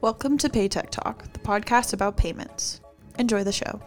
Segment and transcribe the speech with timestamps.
[0.00, 2.80] Welcome to Paytech Talk, the podcast about payments.
[3.18, 3.80] Enjoy the show.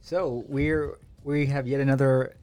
[0.00, 2.34] So we're we have yet another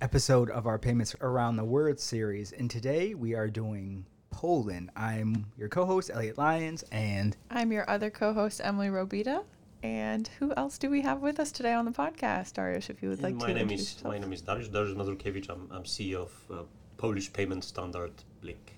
[0.00, 4.90] episode of our payments around the world series, and today we are doing Poland.
[4.96, 9.44] I'm your co-host Elliot Lyons, and I'm your other co host, Emily Robida.
[9.84, 13.08] And who else do we have with us today on the podcast, Dariusz, if you
[13.10, 14.14] would like my to name introduce is yourself?
[14.14, 15.48] my name is Dariusz Dariusz Mazurkiewicz.
[15.48, 16.62] I'm, I'm CEO of uh,
[16.96, 18.12] Polish payment standard
[18.42, 18.75] Blik.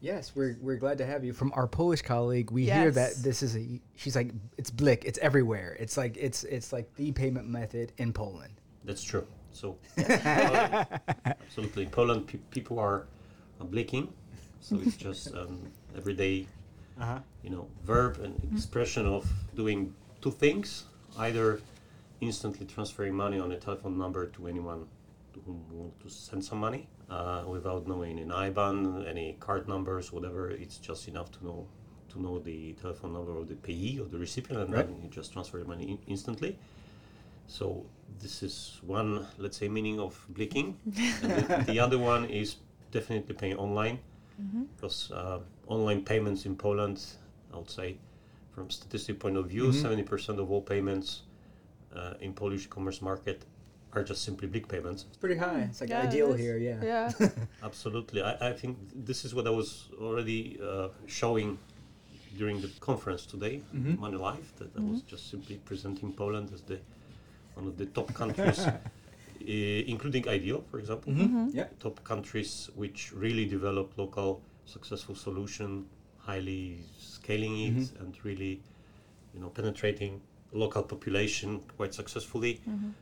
[0.00, 2.50] Yes, we're we're glad to have you from our Polish colleague.
[2.50, 5.76] We hear that this is a she's like it's Blik, it's everywhere.
[5.80, 8.52] It's like it's it's like the payment method in Poland.
[8.84, 9.26] That's true.
[9.52, 10.84] So uh,
[11.24, 13.06] absolutely, Poland pe- people are
[13.60, 14.12] uh, blinking.
[14.60, 15.58] So it's just um,
[15.96, 16.46] everyday,
[17.00, 17.18] Uh-huh.
[17.42, 19.24] you know, verb and expression of
[19.54, 20.84] doing two things:
[21.18, 21.60] either
[22.20, 24.86] instantly transferring money on a telephone number to anyone
[25.34, 29.68] to whom you want to send some money uh, without knowing an IBAN, any card
[29.68, 30.50] numbers, whatever.
[30.50, 31.66] It's just enough to know
[32.08, 34.86] to know the telephone number of the payee or the recipient, and Right.
[34.86, 36.56] then you just transfer the money in- instantly.
[37.48, 37.84] So
[38.20, 42.56] this is one, let's say, meaning of blinking, the, the other one is
[42.90, 43.98] definitely paying online,
[44.76, 47.02] because uh, online payments in Poland,
[47.52, 47.98] I would say,
[48.52, 51.22] from statistic point of view, 70% of all payments
[51.94, 53.44] uh, in Polish commerce market
[53.96, 55.04] are just simply Blik payments.
[55.08, 55.62] It's pretty high.
[55.70, 56.40] It's like Yeah, iDEAL is.
[56.40, 56.80] here, yeah.
[56.84, 57.28] Yeah.
[57.62, 58.22] Absolutely.
[58.22, 61.58] I, I think this is what I was already uh, showing
[62.36, 66.78] during the conference today, Money Life, that I was just simply presenting Poland as the
[67.54, 71.12] one of the top countries, uh, including iDEAL, for example,
[71.52, 71.68] Yeah.
[71.80, 75.86] top countries which really develop local successful solution,
[76.18, 78.60] highly scaling it, and really,
[79.32, 80.20] you know, penetrating
[80.56, 82.60] local population quite successfully.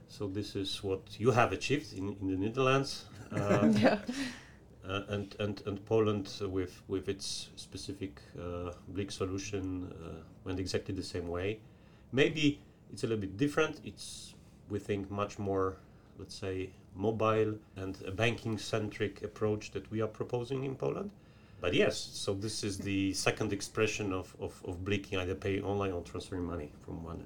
[0.09, 3.05] So this is what you have achieved in, in the Netherlands.
[3.33, 3.99] Uh, yeah.
[4.89, 8.73] uh, and, and, and Poland with, with its specific uh,
[9.09, 11.59] solution uh, went exactly the same way.
[12.13, 12.61] Maybe
[12.93, 13.81] it's a little bit different.
[13.85, 14.35] It's,
[14.69, 15.77] we think, much more,
[16.19, 21.11] let's say, mobile and a banking centric approach that we are proposing in Poland.
[21.61, 25.93] But yes, so this is the second expression of, of, of blinking, either pay online
[25.93, 27.25] or transferring money from one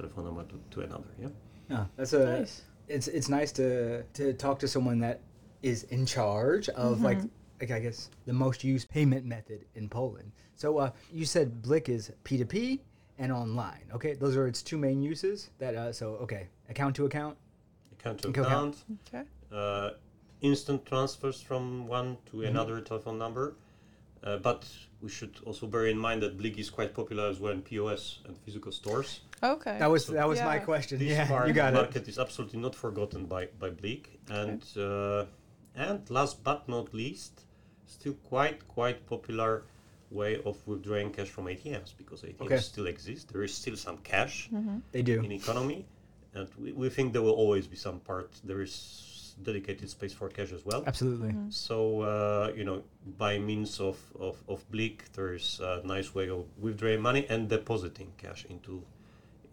[0.00, 1.04] telephone number to, to another.
[1.20, 1.28] Yeah.
[1.68, 2.24] Yeah, that's a.
[2.40, 2.62] Nice.
[2.88, 5.20] It's it's nice to to talk to someone that
[5.62, 7.18] is in charge of like
[7.60, 10.32] like I guess the most used payment method in Poland.
[10.56, 12.80] So uh, you said Blik is P two P
[13.18, 13.84] and online.
[13.94, 15.50] Okay, those are its two main uses.
[15.58, 17.36] That uh, so okay, account to account.
[18.00, 18.48] Account to Okay, okay.
[18.50, 18.76] account.
[19.08, 19.24] Okay.
[19.52, 19.90] uh,
[20.40, 22.46] instant transfers from one to Mm-hmm.
[22.48, 23.54] another telephone number.
[24.24, 24.66] Uh, but
[25.00, 28.18] we should also bear in mind that Blik is quite popular as well in POS
[28.26, 29.20] and physical stores.
[29.42, 29.76] Okay.
[29.78, 30.98] That was So- that was my question.
[30.98, 31.76] This yeah, part you got it.
[31.76, 34.06] market is absolutely not forgotten by, by Blik.
[34.28, 35.24] And uh,
[35.74, 37.44] and last but not least,
[37.86, 39.64] still quite quite popular
[40.10, 42.58] way of withdrawing cash from ATMs because ATMs Okay.
[42.58, 43.32] still exist.
[43.32, 44.48] There is still some cash
[44.92, 45.20] They do.
[45.22, 45.86] in economy,
[46.34, 48.30] and we, we think there will always be some part.
[48.44, 50.82] There is dedicated space for cash as well.
[50.86, 51.32] Absolutely.
[51.48, 52.82] So uh, you know,
[53.16, 58.12] by means of of, of Blik, there's a nice way of withdrawing money and depositing
[58.18, 58.82] cash into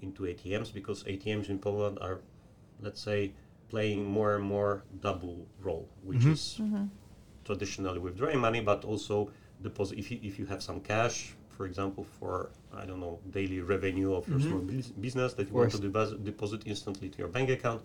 [0.01, 2.19] into ATMs because ATMs in Poland are,
[2.81, 3.33] let's say,
[3.69, 6.31] playing more and more double role, which mm-hmm.
[6.31, 6.59] is
[7.45, 9.31] traditionally withdrawing money, but also
[9.61, 9.97] deposit.
[9.97, 14.13] If you if you have some cash, for example, for I don't know daily revenue
[14.13, 14.49] of your mm-hmm.
[14.49, 17.81] small bus- business that you want to debos- deposit instantly to your bank account,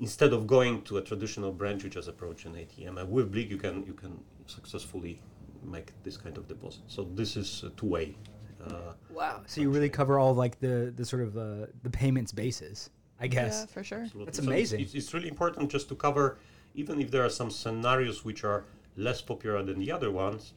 [0.00, 3.00] instead of going to a traditional branch, you just approach an ATM.
[3.00, 4.12] And with Blik, you can you can
[4.46, 5.20] successfully
[5.62, 6.82] make this kind of deposit.
[6.88, 8.16] So this is a two-way.
[8.66, 9.42] Uh, Wow.
[9.46, 13.28] So you really cover all like the the sort of uh, the payments basis, I
[13.28, 13.54] guess.
[13.60, 14.02] Yeah, for sure.
[14.02, 14.24] absolutely.
[14.26, 14.80] That's So it's- amazing.
[14.80, 16.38] It's, it's really important just to cover,
[16.74, 18.64] even if there are some scenarios which are
[18.96, 20.54] less popular than the other ones.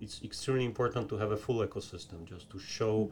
[0.00, 3.10] It's extremely important to have a full ecosystem, just to show,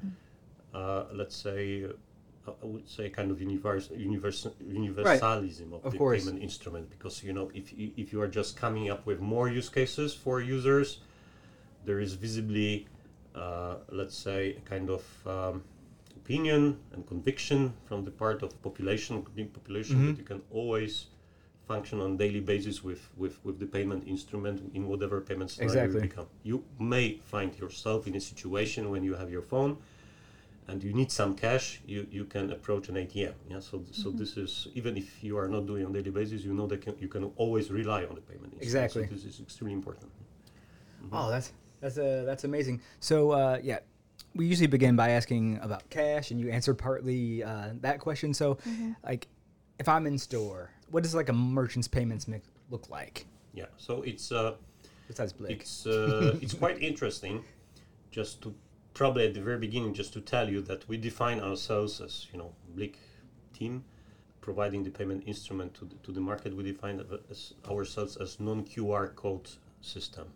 [0.73, 4.47] uh, let's say, uh, I would say, kind of univers- univers-
[4.81, 6.25] universalism of, Of the course.
[6.25, 6.89] payment instrument.
[6.91, 10.15] Because you know, if you, if you are just coming up with more use cases
[10.15, 11.01] for users,
[11.85, 12.87] there is visibly,
[13.37, 15.63] Uh, let's say, a kind of um,
[16.17, 20.21] opinion and conviction from the part of population, population, that mm-hmm.
[20.21, 21.07] you can always
[21.69, 26.03] function on daily basis with, with, with the payment instrument in whatever payment scenario Exactly.
[26.03, 26.27] you become.
[26.45, 29.77] You may find yourself in a situation when you have your phone
[30.69, 33.35] and you need some cash, you, you can approach an ATM.
[33.49, 34.19] Yeah, so so mm-hmm.
[34.19, 36.95] this is even if you are not doing on daily basis, you know that can,
[36.99, 38.55] you can always rely on the payment.
[38.55, 38.63] instrument.
[38.63, 39.07] Exactly.
[39.07, 40.11] So this is extremely important.
[41.13, 42.81] Oh, that's that's uh, that's amazing.
[43.01, 43.81] So uh, yeah,
[44.35, 48.35] we usually begin by asking about cash, and you answered partly uh, that question.
[48.35, 48.59] So,
[49.05, 49.29] like,
[49.79, 53.27] if I'm in store, what does like a merchant's payments mix look like?
[53.55, 54.55] Yeah, so it's uh,
[55.09, 55.51] Besides Blik.
[55.51, 57.45] It's uh, it's quite interesting,
[58.11, 58.55] just to
[58.95, 62.39] probably at the very beginning, just to tell you that we define ourselves as you
[62.39, 62.97] know Blik
[63.53, 63.85] team,
[64.41, 66.55] providing the payment instrument to the, to the market.
[66.57, 69.49] We define as ourselves as non QR code
[69.81, 70.27] system.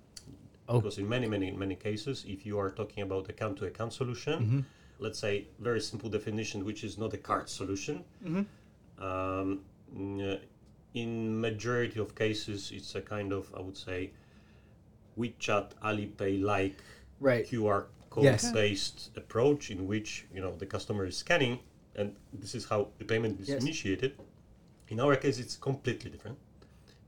[0.71, 0.81] Oh.
[0.81, 4.35] Because in many many many cases, if you are talking about account to account solution,
[4.41, 4.61] Mm-hmm.
[5.05, 7.97] let's say very simple definition, which is not a card solution.
[8.25, 9.05] Mm-hmm.
[9.09, 9.61] Um,
[9.97, 10.39] mm,
[10.95, 14.11] in majority of cases, it's a kind of I would say
[15.19, 16.77] WeChat, Alipay like
[17.29, 17.45] Right.
[17.47, 18.51] QR code Yes.
[18.53, 21.59] based approach in which you know the customer is scanning
[21.97, 23.63] and this is how the payment is Yes.
[23.63, 24.13] initiated.
[24.89, 26.39] In our case, it's completely different.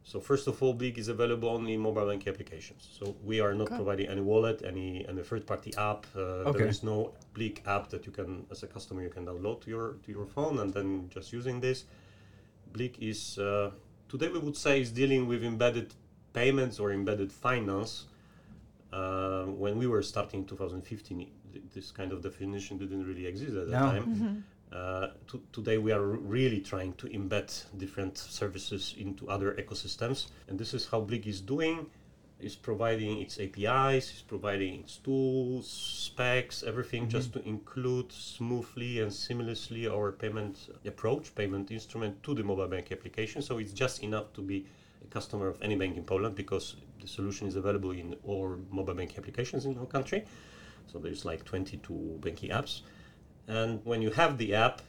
[0.05, 2.89] So first of all, Blik is available only in mobile banking applications.
[2.99, 3.77] So we are not Okay.
[3.77, 6.07] providing any wallet, any any third-party app.
[6.17, 6.59] Uh, Okay.
[6.59, 9.71] There is no Blik app that you can, as a customer, you can download to
[9.71, 11.85] your to your phone and then just using this.
[12.73, 13.71] Blik is uh,
[14.09, 15.95] today we would say is dealing with embedded
[16.33, 18.07] payments or embedded finance.
[18.93, 23.55] Uh, when we were starting in 2015, th- this kind of definition didn't really exist
[23.57, 23.87] at that No.
[23.93, 24.45] time.
[24.73, 30.59] Uh, to, today we are really trying to embed different services into other ecosystems, and
[30.59, 31.87] this is how Blik is doing.
[32.41, 39.13] Is providing its APIs, is providing its tools, specs, everything, just to include smoothly and
[39.13, 43.43] seamlessly our payment approach, payment instrument to the mobile bank application.
[43.43, 44.67] So it's just enough to be
[45.05, 48.95] a customer of any bank in Poland because the solution is available in all mobile
[48.95, 50.25] bank applications in our country.
[50.89, 52.81] So there's like 22 banking apps.
[53.49, 54.83] And when you have the app,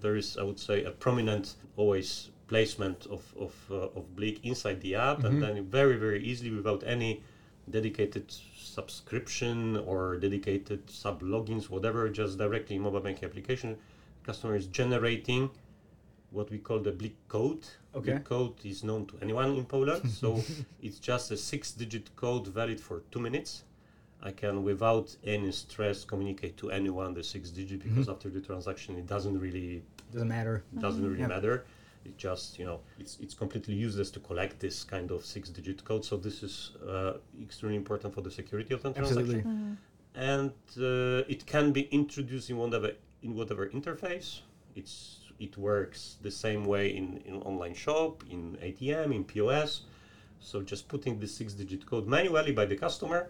[0.00, 4.80] there is, I would say, a prominent always placement of, of, uh, of Blik inside
[4.80, 7.22] the app, and then very, very easily, without any
[7.70, 13.76] dedicated subscription or dedicated sub logins, whatever, just directly in mobile banking application,
[14.22, 15.50] customer is generating
[16.30, 17.64] what we call the Blik code.
[17.94, 18.12] Okay.
[18.12, 20.42] Blik code is known to anyone in Poland, so
[20.82, 23.62] it's just a six-digit code valid for two minutes.
[24.24, 28.96] I can, without any stress, communicate to anyone the six digit because after the transaction,
[28.96, 29.82] it doesn't really
[30.12, 30.64] Doesn't matter.
[30.78, 31.26] doesn't really Yeah.
[31.36, 31.64] matter.
[32.06, 35.84] It just you know it's it's completely useless to collect this kind of six digit
[35.84, 36.04] code.
[36.04, 36.54] So this is
[36.86, 37.14] uh,
[37.46, 39.42] extremely important for the security of the transaction Absolutely.
[40.32, 42.90] and uh, it can be introduced in whatever
[43.22, 44.28] in whatever interface.
[44.80, 49.70] It's it works the same way in, in online shop, in ATM, in POS.
[50.40, 53.20] So just putting the six-digit code manually by the customer.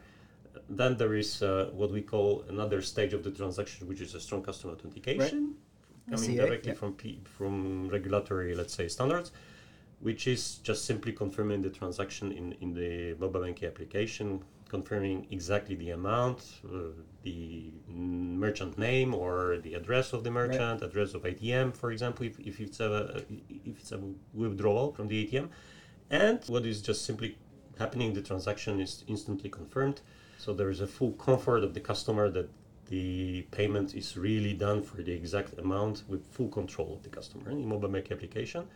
[0.69, 4.21] Then there is uh, what we call another stage of the transaction, which is a
[4.21, 5.55] strong customer authentication,
[6.11, 6.79] coming SCA, directly yeah.
[6.79, 9.33] from P, from regulatory, let's say, standards,
[10.01, 15.75] which is just simply confirming the transaction in, in the mobile banking application, confirming exactly
[15.77, 16.89] the amount, uh,
[17.23, 22.39] the merchant name or the address of the merchant, address of ATM, for example, if,
[22.41, 23.23] if it's a
[23.65, 24.01] if it's a
[24.33, 25.49] withdrawal from the ATM,
[26.11, 27.39] and what is just simply
[27.79, 30.01] happening, the transaction is instantly confirmed.
[30.45, 32.51] So there is a full comfort of the customer that
[32.91, 37.51] the payment is really done for the exact amount with full control of the customer
[37.51, 38.69] in mobile bank application.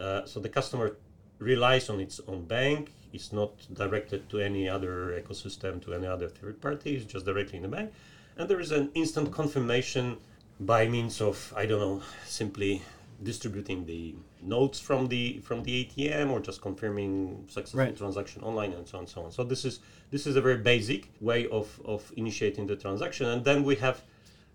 [0.00, 0.96] Uh, so the customer
[1.40, 2.90] relies on its own bank.
[3.12, 6.96] It's not directed to any other ecosystem, to any other third party.
[6.96, 7.92] It's just directly in the bank.
[8.38, 10.16] And there is an instant confirmation
[10.58, 12.80] by means of, I don't know, simply
[13.22, 17.96] distributing the notes from the from the ATM or just confirming successful Right.
[17.96, 19.32] transaction online and so on and so on.
[19.32, 23.26] So this is this is a very basic way of, of initiating the transaction.
[23.26, 24.02] And then we have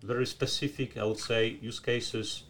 [0.01, 2.43] very specific, I would say, use cases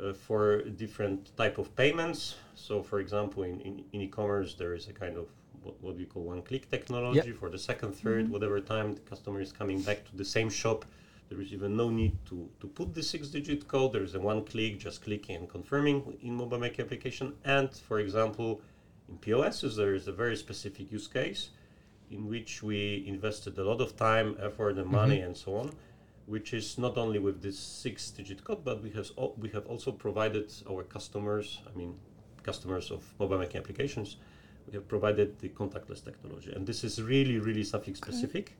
[0.00, 2.34] uh, for different type of payments.
[2.54, 5.28] So, for example, in, in, in e-commerce, there is a kind of
[5.62, 9.52] what, what we call one-click technology for the second, 3rd whatever time the customer is
[9.52, 10.84] coming back to the same shop.
[11.28, 13.92] There is even no need to, to put the six-digit code.
[13.92, 17.34] There is a one-click, just clicking and confirming in mobile banking application.
[17.44, 18.60] And, for example,
[19.08, 21.50] in POSs, there is a very specific use case
[22.10, 25.26] in which we invested a lot of time, effort, and money, mm-hmm.
[25.26, 25.70] and so on
[26.26, 29.92] which is not only with this six-digit code, but we have al- we have also
[29.92, 31.94] provided our customers, I mean,
[32.42, 34.16] customers of mobile banking applications,
[34.66, 38.56] we have provided the contactless technology, and this is really really something specific,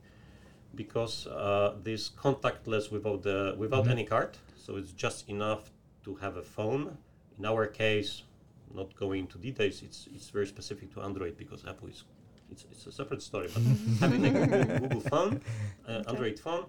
[0.75, 5.71] because uh, this contactless without the without any card, so it's just enough
[6.03, 6.97] to have a phone.
[7.37, 8.23] In our case,
[8.73, 12.03] not going into details, it's it's very specific to Android because Apple is.
[12.51, 13.63] It's, it's a separate story, but
[13.99, 15.41] having a Google, Google phone,
[15.87, 16.65] uh, Android phone,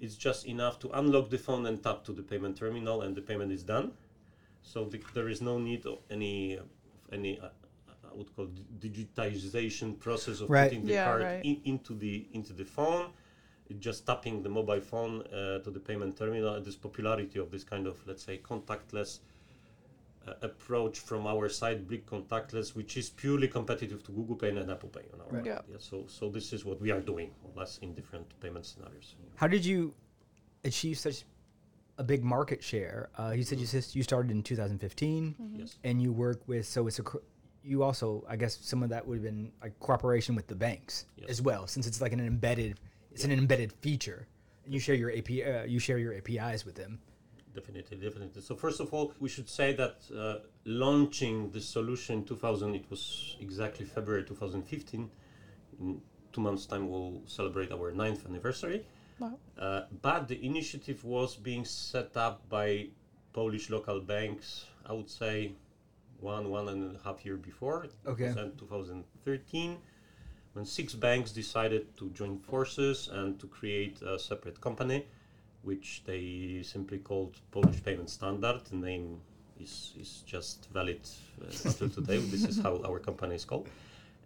[0.00, 3.20] it's just enough to unlock the phone and tap to the payment terminal and the
[3.20, 3.90] payment is done
[4.62, 6.66] so the, there is no need of any of
[7.12, 7.48] any uh,
[8.10, 10.68] I would call digitization process of Right.
[10.70, 11.44] putting the Yeah, card right.
[11.44, 13.17] in, into the into the phone It's
[13.78, 17.64] just tapping the mobile phone uh, to the payment terminal and this popularity of this
[17.64, 19.18] kind of let's say contactless
[20.26, 24.70] uh, approach from our side, Blik Contactless, which is purely competitive to Google Pay and
[24.70, 25.44] Apple Pay on our Right.
[25.54, 25.64] part.
[25.70, 25.76] Yeah.
[25.78, 29.14] So, so this is what we are doing, more or less in different payment scenarios.
[29.36, 29.94] How did you
[30.64, 31.24] achieve such
[31.98, 33.08] a big market share?
[33.18, 35.78] Uh, you said you sis- you started in 2015, Yes.
[35.84, 37.18] and you work with so it's a cr-
[37.64, 41.06] you also I guess some of that would have been like cooperation with the banks
[41.16, 41.28] Yes.
[41.30, 42.78] as well, since it's like an embedded
[43.18, 44.28] it's an embedded feature,
[44.64, 47.00] and you share your AP uh, you share your APIs with them.
[47.52, 48.40] Definitely, definitely.
[48.42, 52.84] So first of all, we should say that uh, launching the solution in 2000, it
[52.88, 55.10] was exactly February 2015.
[55.80, 56.00] In
[56.32, 58.84] two months' time, we'll celebrate our ninth anniversary.
[59.18, 59.36] Wow.
[59.58, 62.86] Uh, but the initiative was being set up by
[63.32, 64.66] Polish local banks.
[64.86, 65.54] I would say
[66.20, 67.88] one one and a half year before.
[68.06, 68.32] Okay.
[68.34, 69.78] 2013,
[70.58, 75.06] when six banks decided to join forces and to create a separate company,
[75.62, 78.62] which they simply called Polish Payment Standard.
[78.64, 79.20] The name
[79.60, 81.00] is is just valid
[81.40, 82.18] uh, until today.
[82.18, 83.68] This is how our company is called.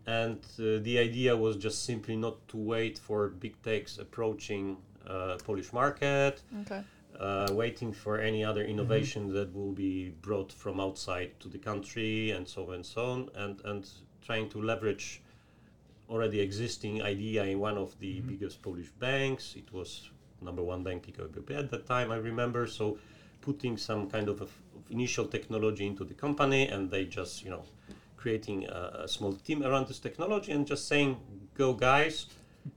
[0.06, 5.36] And uh, the idea was just simply not to wait for big techs approaching uh,
[5.44, 6.82] Polish market, Okay.
[7.20, 12.30] uh, waiting for any other innovation that will be brought from outside to the country
[12.30, 13.82] and so on and so on, and, and
[14.26, 15.21] trying to leverage
[16.08, 18.28] already existing idea in one of the mm-hmm.
[18.28, 19.54] biggest Polish banks.
[19.56, 22.66] It was number one bank PKO at that time, I remember.
[22.66, 22.98] So
[23.40, 24.50] putting some kind of, of
[24.90, 27.64] initial technology into the company, and they just you know
[28.16, 31.18] creating a, a small team around this technology and just saying,
[31.54, 32.26] "Go guys."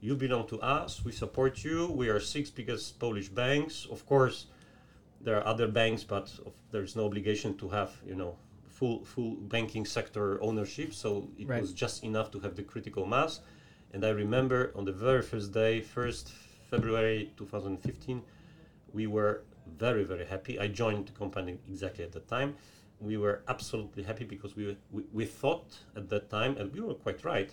[0.00, 1.04] You belong to us.
[1.04, 1.86] We support you.
[1.86, 3.86] We are six biggest Polish banks.
[3.88, 4.46] Of course,
[5.20, 6.28] there are other banks, but
[6.72, 8.36] there's no obligation to have you know
[8.76, 10.92] full full banking sector ownership.
[10.92, 11.60] So it Right.
[11.62, 13.40] was just enough to have the critical mass.
[13.92, 16.24] And I remember on the very first day, first
[16.70, 18.22] February 2015,
[18.92, 19.34] we were
[19.78, 20.54] very very happy.
[20.64, 22.50] I joined the company exactly at that time.
[23.00, 24.64] We were absolutely happy because we,
[24.94, 25.68] we we thought
[25.98, 27.50] at that time, and we were quite right,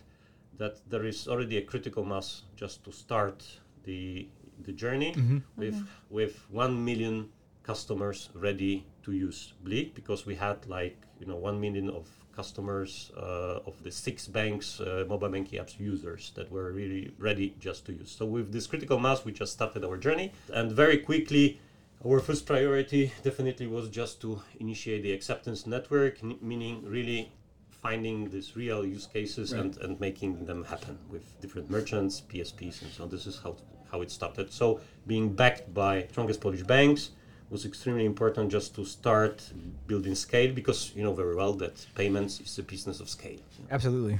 [0.58, 3.38] that there is already a critical mass just to start
[3.84, 4.28] the
[4.66, 5.40] the journey mm-hmm.
[5.62, 6.16] with mm-hmm.
[6.18, 7.30] with one million
[7.64, 13.12] customers ready to use Blik because we had like you know one million of customers
[13.16, 17.86] uh, of the six banks uh, mobile banking apps users that were really ready just
[17.86, 18.12] to use.
[18.12, 21.60] So with this critical mass, we just started our journey, and very quickly.
[22.06, 27.32] Our first priority definitely was just to initiate the acceptance network, n- meaning really
[27.70, 32.92] finding these real use cases and, and making them happen with different merchants, PSPs, and
[32.92, 33.10] so on.
[33.10, 33.56] This is how,
[33.90, 34.52] how it started.
[34.52, 37.12] So being backed by strongest Polish banks
[37.50, 39.44] was extremely important just to start
[39.88, 43.40] building scale because you know very well that payments is a business of scale.
[43.72, 44.20] Absolutely,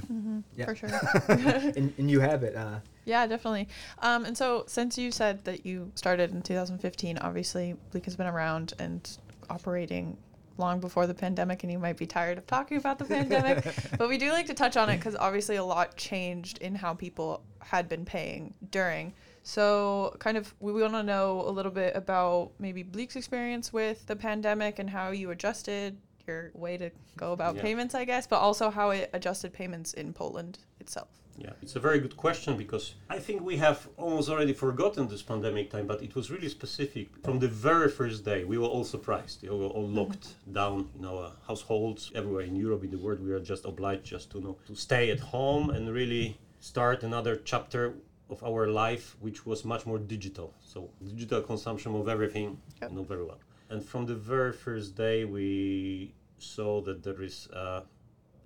[0.56, 0.66] Yeah.
[0.66, 0.90] For sure.
[1.28, 2.54] and, and you have it.
[2.56, 3.68] Uh, Yeah, definitely.
[4.00, 8.26] Um, and so, since you said that you started in 2015, obviously Blik has been
[8.26, 9.18] around and
[9.50, 10.16] operating
[10.56, 13.64] long before the pandemic, and you might be tired of talking about the pandemic,
[13.98, 16.94] but we do like to touch on it because obviously a lot changed in how
[16.94, 19.12] people had been paying during.
[19.46, 24.06] So, kind of, we want to know a little bit about maybe Blik's experience with
[24.06, 27.62] the pandemic and how you adjusted your way to go about Yeah.
[27.62, 31.08] payments, I guess, but also how it adjusted payments in Poland itself.
[31.36, 35.22] Yeah, it's a very good question because I think we have almost already forgotten this
[35.22, 37.08] pandemic time, but it was really specific.
[37.22, 39.42] From the very first day, we were all surprised.
[39.42, 40.52] We were all locked mm-hmm.
[40.54, 43.20] down in our households everywhere in Europe, in the world.
[43.20, 47.36] We are just obliged just to know to stay at home and really start another
[47.44, 47.94] chapter
[48.30, 50.54] of our life, which was much more digital.
[50.64, 52.92] So digital consumption of everything, Yep.
[52.92, 53.38] know very well.
[53.70, 57.48] And from the very first day, we saw that there is.
[57.52, 57.82] Uh,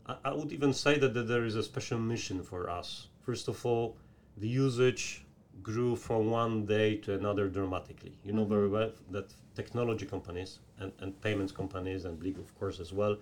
[0.06, 3.08] I I would even say that, that there is a special mission for us.
[3.26, 3.96] First of all,
[4.36, 5.24] the usage
[5.62, 8.12] grew from one day to another dramatically.
[8.24, 12.78] You know very well that technology companies and, and payments companies and Blik, of course,
[12.80, 13.16] as well,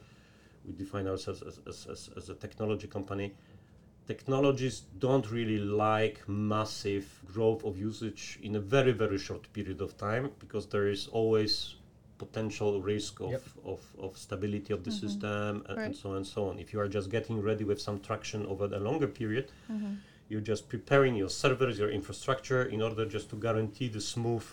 [0.65, 3.35] we define ourselves as, as, as, as a technology company.
[4.07, 9.97] Technologies don't really like massive growth of usage in a very, very short period of
[9.97, 11.75] time because there is always
[12.19, 13.43] potential risk of, Yep.
[13.65, 15.07] of, of stability of the mm-hmm.
[15.07, 16.59] system and, and so on and so on.
[16.59, 19.95] If you are just getting ready with some traction over a longer period, mm-hmm.
[20.29, 24.45] you're just preparing your servers, your infrastructure in order just to guarantee the smooth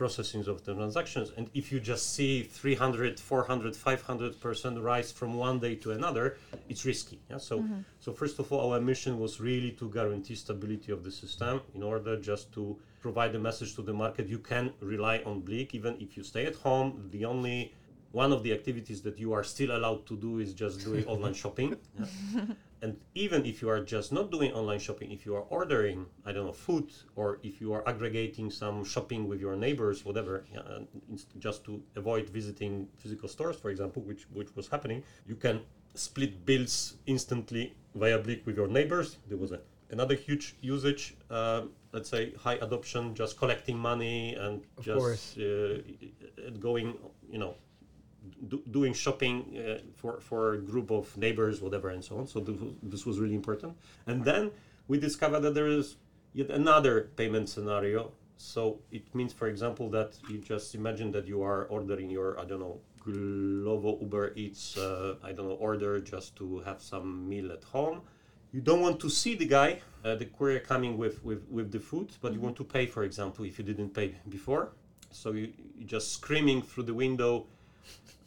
[0.00, 1.28] processing of the transactions.
[1.36, 6.26] And if you just see 300, 400, 500% rise from one day to another,
[6.70, 7.18] it's risky.
[7.30, 7.36] Yeah?
[7.36, 7.80] So, mm-hmm.
[8.04, 11.82] so first of all, our mission was really to guarantee stability of the system in
[11.82, 12.62] order just to
[13.04, 14.24] provide a message to the market.
[14.36, 16.88] You can rely on Blik even if you stay at home.
[17.16, 17.58] The only
[18.22, 21.36] one of the activities that you are still allowed to do is just doing online
[21.42, 21.70] shopping.
[21.76, 22.06] Yeah.
[22.82, 26.32] And even if you are just not doing online shopping, if you are ordering, I
[26.32, 30.60] don't know, food, or if you are aggregating some shopping with your neighbors, whatever, yeah,
[30.74, 35.36] and it's just to avoid visiting physical stores, for example, which which was happening, you
[35.36, 35.60] can
[35.94, 39.18] split bills instantly via Blik with your neighbors.
[39.28, 39.60] There was a,
[39.90, 45.78] another huge usage, uh, let's say high adoption, just collecting money and Of just uh,
[46.58, 46.94] going,
[47.30, 47.56] you know,
[48.48, 52.26] do, doing shopping uh, for for a group of neighbors, whatever, and so on.
[52.26, 53.76] So this was, this was really important.
[54.06, 54.50] And then
[54.88, 55.96] we discovered that there is
[56.32, 58.12] yet another payment scenario.
[58.36, 62.44] So it means, for example, that you just imagine that you are ordering your I
[62.44, 67.52] don't know Glovo Uber Eats uh, I don't know order just to have some meal
[67.52, 68.02] at home.
[68.52, 71.78] You don't want to see the guy, uh, the courier coming with, with, with the
[71.78, 74.72] food, but you want to pay, for example, if you didn't pay before.
[75.12, 77.46] So you, you just screaming through the window,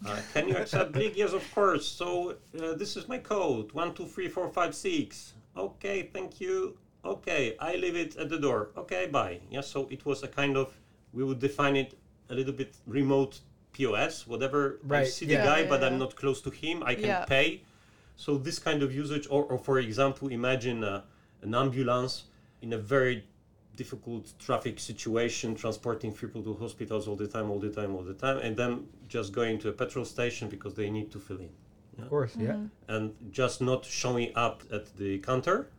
[0.06, 1.16] uh, can you accept Blik?
[1.16, 1.88] Yes, of course.
[1.88, 5.34] So uh, this is my code one two three four five six.
[5.56, 6.78] Okay, thank you.
[7.06, 8.70] Okay, I leave it at the door.
[8.78, 9.40] Okay, bye.
[9.50, 10.74] Yeah, so it was a kind of
[11.14, 11.98] we would define it
[12.30, 13.40] a little bit remote
[13.74, 14.80] POS, whatever.
[14.84, 15.02] Right.
[15.02, 15.38] I see yeah.
[15.38, 16.84] the guy, Yeah, but yeah, I'm not close to him.
[16.84, 17.26] I can Yeah.
[17.26, 17.62] pay.
[18.16, 21.02] So this kind of usage, or, or for example, imagine uh,
[21.42, 22.24] an ambulance
[22.62, 23.26] in a very
[23.76, 28.14] difficult traffic situation, transporting people to hospitals all the time, all the time, all the
[28.14, 31.50] time, and then just going to a petrol station because they need to fill in,
[32.00, 32.58] Of course, yeah.
[32.88, 35.70] and just not showing up at the counter,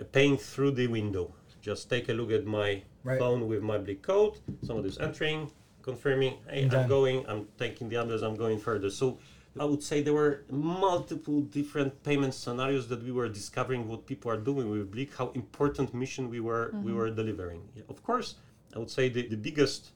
[0.00, 1.34] uh, paying through the window.
[1.60, 3.18] Just take a look at my Right.
[3.18, 4.38] phone with my Blik code.
[4.62, 5.50] Somebody's entering,
[5.82, 8.90] confirming, hey, I'm going, I'm taking the others, I'm going further.
[8.90, 9.18] So
[9.58, 14.30] I would say there were multiple different payment scenarios that we were discovering what people
[14.30, 17.62] are doing with Blik, how important mission we were we were delivering.
[17.74, 18.36] Yeah, of course,
[18.74, 19.90] I would say the, the biggest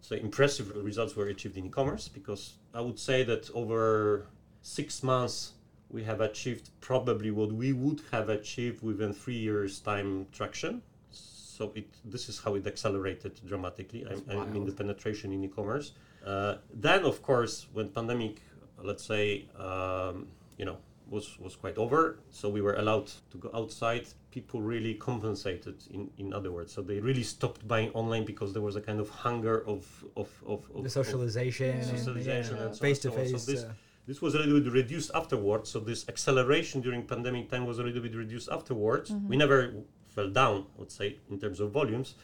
[0.00, 4.26] say impressive results were achieved in e-commerce because I would say that over
[4.62, 5.52] six months
[5.90, 10.82] we have achieved probably what we would have achieved within three years time traction.
[11.10, 14.06] So it this is how it accelerated dramatically.
[14.06, 15.92] I, I mean the penetration in e-commerce.
[16.24, 18.36] Uh, then of course when pandemic,
[18.84, 20.26] let's say, um,
[20.58, 20.76] you know,
[21.08, 24.06] was was quite over, so we were allowed to go outside.
[24.30, 25.76] People really compensated.
[25.90, 29.00] In in other words, so they really stopped buying online because there was a kind
[29.00, 32.64] of hunger of of of, of The of- socialization, socialization yeah.
[32.66, 33.26] and so face to so on.
[33.26, 33.46] So face.
[33.46, 33.72] this- uh,
[34.06, 35.70] this was a little bit reduced afterwards.
[35.70, 39.12] So this acceleration during pandemic time was a little bit reduced afterwards.
[39.28, 39.58] We never
[40.08, 42.14] fell down, I would say, in terms of volumes.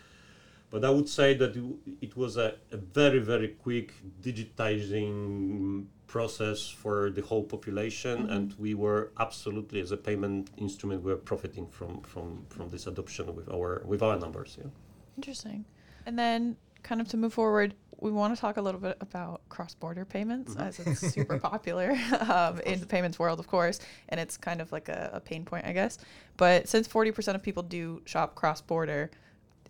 [0.70, 1.56] But I would say that
[2.00, 8.74] it- was a, a very, very quick digitizing process for the whole population, and we
[8.74, 13.48] were absolutely, as a payment instrument, we were profiting from from from this adoption with
[13.48, 14.56] our with our numbers.
[14.58, 14.70] Yeah.
[15.16, 15.64] Interesting.
[16.06, 19.40] And then, kind of to move forward, we want to talk a little bit about
[19.48, 21.96] cross-border payments, as it's super popular
[22.28, 25.44] um, in the payments world, of course, and it's kind of like a, a pain
[25.44, 25.98] point, I guess.
[26.36, 29.10] But since forty percent of people do shop cross-border,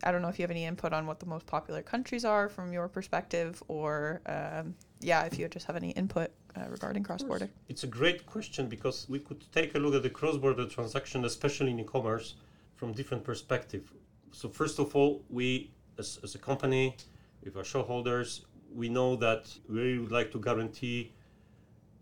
[0.03, 2.49] I don't know if you have any input on what the most popular countries are
[2.49, 7.49] from your perspective, or um, yeah, if you just have any input uh, regarding cross-border.
[7.69, 11.71] It's a great question because we could take a look at the cross-border transaction, especially
[11.71, 12.35] in e-commerce,
[12.75, 13.93] from different perspective.
[14.33, 16.97] So first of all, we as, as a company,
[17.43, 21.13] with our shareholders, we know that we would like to guarantee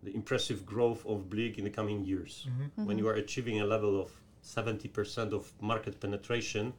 [0.03, 2.47] the impressive growth of Blik in the coming years.
[2.77, 4.11] When you are achieving a level of
[4.45, 6.73] 70% of market penetration,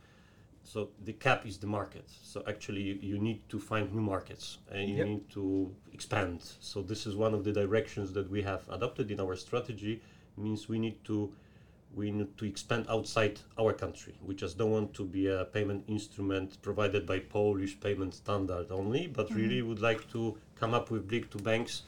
[0.66, 2.06] so the cap is the market.
[2.24, 5.08] So actually, you, you need to find new markets and you Yep.
[5.08, 6.42] need to expand.
[6.60, 10.02] So this is one of the directions that we have adopted in our strategy.
[10.38, 11.32] Means we need to
[11.94, 14.14] we need to expand outside our country.
[14.22, 19.08] We just don't want to be a payment instrument provided by Polish payment standard only,
[19.08, 21.84] but really would like to come up with Blik to banks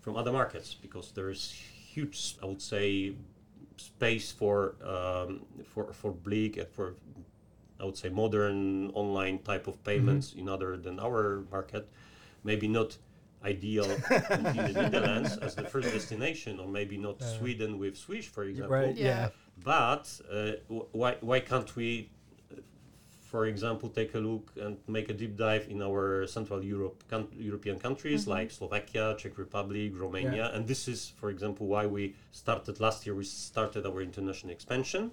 [0.00, 1.52] from other markets because there is
[1.94, 3.14] huge, I would say,
[3.78, 6.94] space for um, for for Blik and for
[7.80, 11.88] I would say modern online type of payments in other than our market.
[12.44, 12.96] Maybe not
[13.44, 18.44] iDEAL in the Netherlands as the first destination, or maybe not Sweden with Swish, for
[18.44, 18.76] example.
[18.76, 19.06] right, Yeah.
[19.06, 19.28] yeah.
[19.64, 22.10] But uh, w- why why can't we,
[22.52, 22.60] uh,
[23.30, 27.28] for example, take a look and make a deep dive in our Central Europe coun-
[27.36, 32.80] European countries like Slovakia, Czech Republic, Romania, and this is, for example, why we started
[32.80, 33.14] last year.
[33.14, 35.10] We started our international expansion,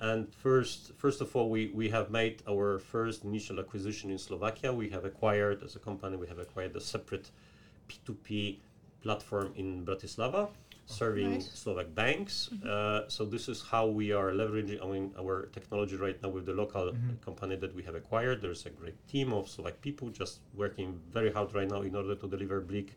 [0.00, 4.72] and first first of all, we we have made our first initial acquisition in Slovakia.
[4.72, 6.16] We have acquired as a company.
[6.16, 7.30] We have acquired a separate
[7.88, 8.58] P2P
[9.02, 10.48] platform in Bratislava,
[10.86, 11.50] serving Nice.
[11.52, 12.50] Slovak banks.
[12.64, 16.52] Uh, so this is how we are leveraging our, our technology right now with the
[16.52, 16.92] local
[17.24, 18.42] company that we have acquired.
[18.42, 22.14] There's a great team of Slovak people just working very hard right now in order
[22.14, 22.90] to deliver Blik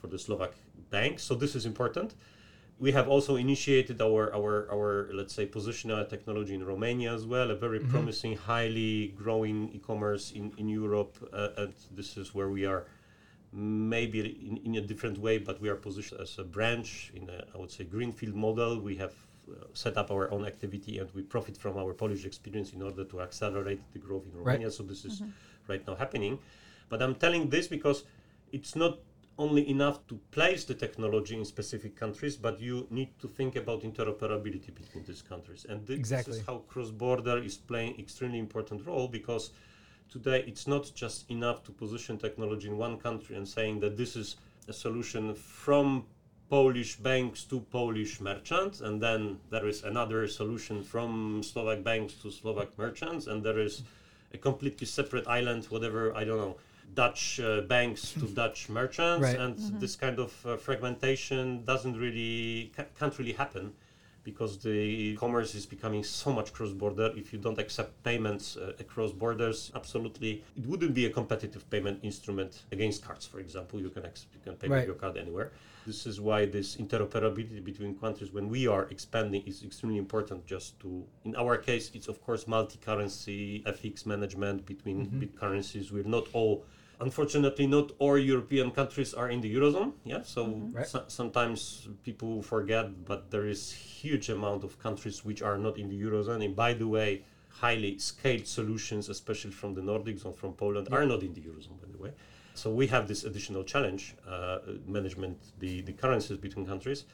[0.00, 0.52] for the Slovak
[0.90, 1.22] banks.
[1.22, 2.14] So this is important.
[2.80, 7.50] We have also initiated our, our, our let's say, positional technology in Romania as well,
[7.50, 11.14] a very promising, highly growing e-commerce in, in Europe.
[11.30, 12.86] Uh, and this is where we are
[13.52, 17.44] maybe in, in a different way, but we are positioned as a branch in a,
[17.54, 18.80] I would say, greenfield model.
[18.80, 19.12] We have
[19.50, 23.04] uh, set up our own activity and we profit from our Polish experience in order
[23.04, 24.70] to accelerate the growth in Romania.
[24.70, 25.20] So this is
[25.68, 26.38] right now happening.
[26.88, 28.04] But I'm telling this because
[28.52, 28.98] it's not
[29.40, 33.80] only enough to place the technology in specific countries, but you need to think about
[33.80, 35.64] interoperability between these countries.
[35.66, 36.32] And thi- Exactly.
[36.32, 39.50] this is how cross-border is playing extremely important role because
[40.12, 44.14] today it's not just enough to position technology in one country and saying that this
[44.14, 44.36] is
[44.68, 46.04] a solution from
[46.50, 52.30] Polish banks to Polish merchants, and then there is another solution from Slovak banks to
[52.30, 53.84] Slovak merchants, and there is
[54.34, 56.56] a completely separate island, whatever I don't know,
[56.94, 59.38] Dutch uh, banks to Dutch merchants, Right.
[59.38, 63.72] and this kind of uh, fragmentation doesn't really ca- can't really happen
[64.22, 67.10] because the commerce is becoming so much cross-border.
[67.16, 70.44] If you don't accept payments uh, across borders absolutely.
[70.58, 73.80] It wouldn't be a competitive payment instrument against cards for example.
[73.80, 74.78] You can ex- you can pay Right.
[74.80, 75.52] with your card anywhere.
[75.86, 80.78] This is why this interoperability between countries when we are expanding is extremely important just
[80.80, 85.90] to in our case it's of course multi-currency fx management between big currencies.
[85.90, 86.64] We're not all
[87.00, 90.22] unfortunately not all european countries are in the eurozone yeah?
[90.22, 90.40] So
[90.72, 90.86] Right.
[90.86, 95.88] so- sometimes people forget but there is huge amount of countries which are not in
[95.88, 96.44] the eurozone.
[96.44, 97.22] And by the way
[97.64, 101.78] highly scaled solutions especially from the nordics or from poland are not in the eurozone
[101.84, 102.12] by the way.
[102.54, 107.04] So we have this additional challenge uh, management the, the currencies between countries.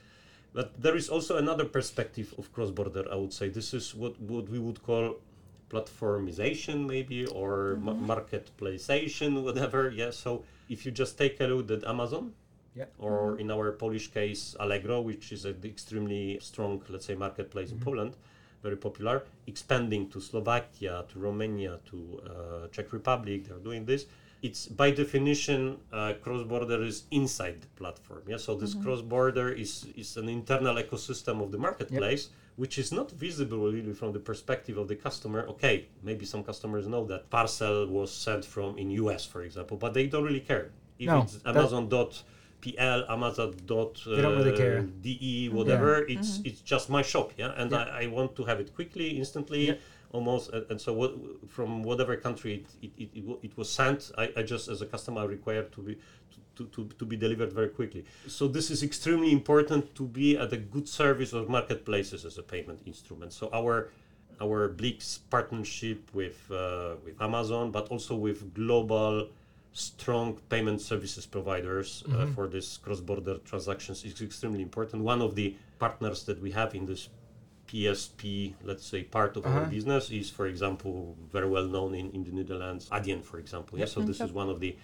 [0.53, 3.49] But there is also another perspective of cross-border i would say.
[3.49, 5.05] This is what, what we would call
[5.71, 11.85] platformization maybe or ma- marketplaceation whatever yeah so if you just take a look at
[11.89, 12.33] amazon
[12.77, 12.93] Yeah.
[12.99, 17.79] or in our Polish case Allegro, which is an extremely strong, let's say, marketplace in
[17.81, 18.13] Poland,
[18.63, 23.49] very popular, expanding to Slovakia, to Romania, to uh, Czech Republic.
[23.49, 24.05] They're doing this.
[24.43, 28.21] It's by definition uh, cross-border is inside the platform.
[28.29, 33.11] Yeah, so this cross-border is is an internal ecosystem of the marketplace, which is not
[33.11, 35.47] visible really from the perspective of the customer.
[35.49, 39.93] Okay, maybe some customers know that parcel was sent from in US, for example, but
[39.95, 42.23] they don't really care if No, it's that- Amazon dot
[42.63, 44.79] PL, Amazon dot They don't really care.
[44.79, 46.05] uh, DE, whatever.
[46.09, 49.67] It's it's just my shop, yeah, and I, I want to have it quickly, instantly,
[49.69, 49.75] Yeah.
[50.13, 50.51] almost.
[50.55, 51.13] And, and so what,
[51.49, 54.87] from whatever country it it, it, it, it was sent, I, I just as a
[54.87, 55.99] customer require to be
[56.57, 58.05] to, to, to be delivered very quickly.
[58.27, 62.43] So this is extremely important to be at a good service of marketplaces as a
[62.43, 63.33] payment instrument.
[63.33, 63.91] So our
[64.41, 69.29] our Blik's partnership with uh, with Amazon, but also with global
[69.73, 75.03] strong payment services providers uh, for this cross-border transactions is extremely important.
[75.03, 77.09] One of the partners that we have in this
[77.69, 79.71] PSP, let's say, part of our Uh-huh.
[79.71, 83.79] business is, for example, very well known in, in the Netherlands, Adyen, for example.
[83.79, 84.77] Yeah, so this is one of the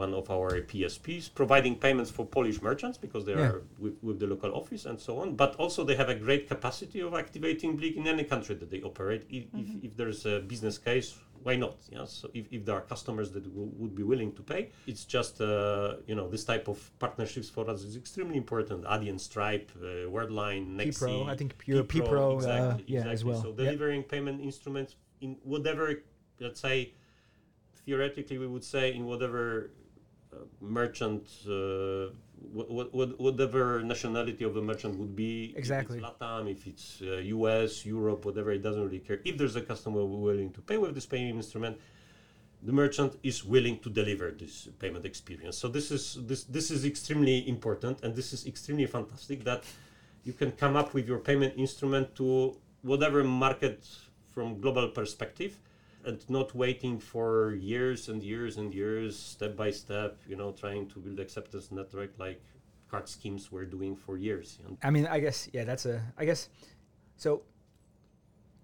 [0.00, 3.50] one of our PSPs providing payments for Polish merchants because they Yeah.
[3.50, 5.26] are with, with the local office and so on.
[5.42, 8.80] But also they have a great capacity of activating Blik in any country that they
[8.90, 9.22] operate.
[9.38, 11.08] If, if, if there's a business case,
[11.46, 11.76] why not?
[11.96, 12.04] Yeah.
[12.18, 15.34] So if, if there are customers that w- would be willing to pay, it's just
[15.40, 15.48] uh,
[16.08, 18.80] you know this type of partnerships for us is extremely important.
[18.94, 23.40] Adyen, Stripe, uh, Worldline, Nexi, PayPro, I think Pure- PayPro, uh, exactly, yeah, as well.
[23.44, 23.56] So Yep.
[23.62, 24.92] delivering payment instruments
[25.24, 25.84] in whatever,
[26.44, 26.76] let's say,
[27.86, 29.79] theoretically we would say in whatever uh,
[30.60, 32.08] merchant, uh,
[32.56, 35.54] wh- wh- wh- whatever nationality of the merchant would be.
[35.56, 35.98] Exactly.
[35.98, 39.20] If it's LATAM, if it's uh, US, Europe, whatever, it doesn't really care.
[39.24, 41.78] If there's a customer willing to pay with this payment instrument,
[42.62, 45.56] the merchant is willing to deliver this payment experience.
[45.56, 49.64] So this is this this is extremely important, and this is extremely fantastic that
[50.24, 53.86] you can come up with your payment instrument to whatever market
[54.34, 55.58] from global perspective
[56.04, 60.88] and not waiting for years and years and years step by step you know trying
[60.88, 62.40] to build acceptance network like
[62.90, 66.24] card schemes were doing for years and I mean, I guess yeah, that's a I
[66.24, 66.48] guess
[67.16, 67.42] so.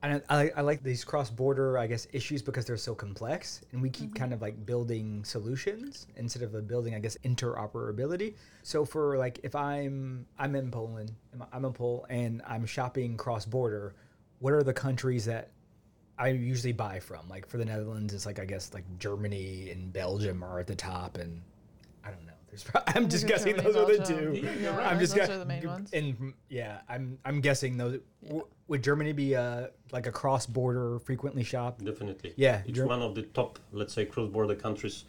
[0.02, 3.88] I, I, I like these cross-border I guess issues because they're so complex, and we
[3.88, 8.34] keep kind of like building solutions instead of uh, building I guess interoperability.
[8.62, 13.16] So for like if I'm I'm in Poland, I'm- I'm in Poland, and I'm shopping
[13.16, 13.94] cross-border,
[14.38, 15.50] what are the countries that
[16.18, 17.28] I usually buy from?
[17.28, 20.74] Like for the Netherlands, it's like I guess like Germany and Belgium are at the
[20.74, 21.42] top, and
[22.04, 22.32] I don't know.
[22.48, 24.40] There's pro- I'm just guessing Germany, those are the two.
[24.42, 24.86] Yeah, you're right.
[24.86, 25.90] I'm just those gu- are the main g- ones.
[25.92, 28.00] And yeah, I'm I'm guessing those.
[28.24, 31.84] w- would Germany be uh like a cross-border frequently shopped?
[31.84, 35.04] definitely Yeah, it's Ger- one of the top let's say cross-border countries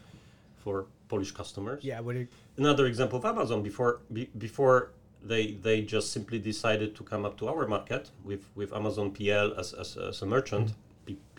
[0.58, 2.30] for polish customers Yeah, would it?
[2.58, 4.92] another example of Amazon before be, before
[5.24, 9.54] they they just simply decided to come up to our market with with Amazon PL
[9.58, 10.74] as as, as a merchant be-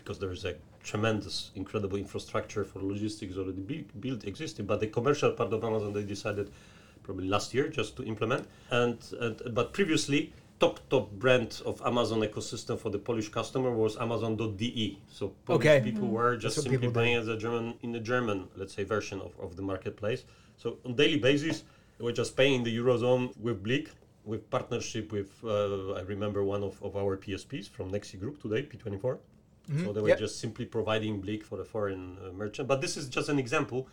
[0.09, 4.65] because there is a tremendous, incredible infrastructure for logistics already built, built existing.
[4.65, 6.49] But the commercial part of Amazon they decided
[7.03, 8.47] probably last year just to implement.
[8.71, 13.97] And, and but previously top top brand of Amazon ecosystem for the Polish customer was
[13.97, 14.97] Amazon.de.
[15.09, 15.79] So Polish Okay.
[15.79, 19.21] people were just what simply buying as a German in the German, let's say, version
[19.21, 20.23] of, of the marketplace.
[20.57, 21.65] So on daily basis,
[21.99, 23.89] we're just paying the eurozone with Blik.
[24.25, 28.61] With partnership with, uh, I remember one of, of our PSPs from Nexi Group today,
[28.63, 29.17] P24.
[29.77, 30.19] So they were Yep.
[30.19, 32.67] just simply providing Blik for the foreign uh, merchant.
[32.67, 33.87] But this is just an example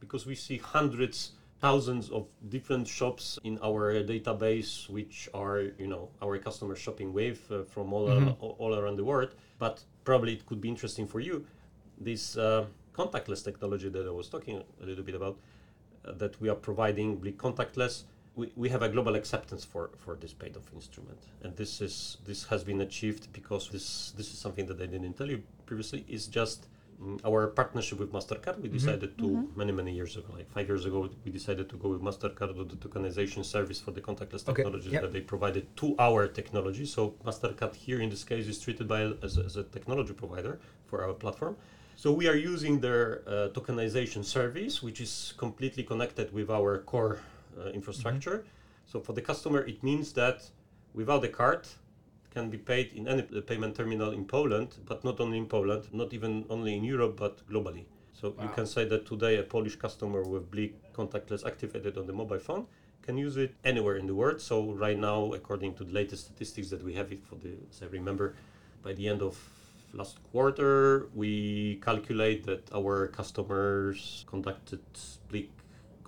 [0.00, 6.08] because we see hundreds, thousands of different shops in our database, which are you know
[6.22, 9.34] our customers shopping with uh, from all ar- all around the world.
[9.58, 11.44] But probably it could be interesting for you
[12.00, 12.64] this uh,
[12.94, 15.36] contactless technology that I was talking a little bit about
[16.04, 18.04] uh, that we are providing Blik contactless.
[18.38, 21.94] We, we have a global acceptance for, for this paid off instrument, and this is
[22.28, 23.86] this has been achieved because this
[24.18, 26.00] this is something that I didn't tell you previously.
[26.16, 26.58] Is just
[27.02, 28.56] mm, our partnership with Mastercard.
[28.64, 29.26] We decided to
[29.62, 32.68] many many years ago, like five years ago, we decided to go with Mastercard with
[32.72, 35.02] the tokenization service for the contactless Okay, technologies yep.
[35.02, 36.86] that they provided to our technology.
[36.96, 40.54] So Mastercard here in this case is treated by as, a- as a technology provider
[40.86, 41.56] for our platform.
[41.96, 47.18] So we are using their uh, tokenization service, which is completely connected with our core
[47.58, 48.44] uh, infrastructure.
[48.86, 50.48] So for the customer, it means that
[50.94, 51.66] without a card,
[52.24, 55.46] it can be paid in any uh, payment terminal in Poland, but not only in
[55.46, 57.84] Poland, not even only in Europe, but globally.
[58.12, 62.12] So you can say that today a Polish customer with Blik contactless activated on the
[62.12, 62.66] mobile phone
[63.02, 64.40] can use it anywhere in the world.
[64.40, 67.80] So right now, according to the latest statistics that we have, it for the, as
[67.82, 68.34] I remember,
[68.82, 69.38] by the end of
[69.94, 74.82] last quarter, we calculate that our customers conducted
[75.30, 75.48] Blik